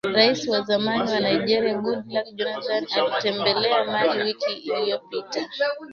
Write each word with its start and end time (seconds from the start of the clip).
raisi 0.15 0.49
wa 0.49 0.61
zamani 0.61 1.11
wa 1.11 1.19
Nigeria 1.19 1.73
Goodluck 1.75 2.35
Johnathan 2.35 2.85
alitembelea 3.01 3.85
Mali 3.85 4.23
wiki 4.23 4.51
iliyopita 4.53 5.47